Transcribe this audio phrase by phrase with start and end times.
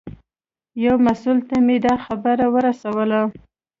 [0.85, 3.21] یو مسوول ته مې دا خبره ورسوله.